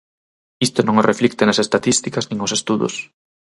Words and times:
Isto 0.67 0.79
non 0.83 0.95
o 1.01 1.07
reflicten 1.11 1.47
as 1.49 1.61
estatísticas 1.65 2.25
nin 2.29 2.39
os 2.45 2.55
estudos. 2.57 2.93